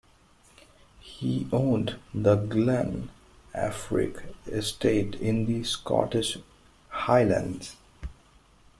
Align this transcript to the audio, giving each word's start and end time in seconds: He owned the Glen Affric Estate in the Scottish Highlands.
He 0.99 1.47
owned 1.51 1.99
the 2.11 2.33
Glen 2.35 3.11
Affric 3.53 4.33
Estate 4.47 5.13
in 5.13 5.45
the 5.45 5.63
Scottish 5.63 6.39
Highlands. 6.89 7.75